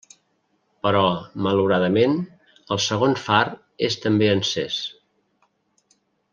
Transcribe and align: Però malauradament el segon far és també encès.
Però 0.85 1.03
malauradament 1.47 2.17
el 2.77 2.81
segon 2.87 3.15
far 3.27 3.45
és 3.91 4.01
també 4.07 4.33
encès. 4.39 4.81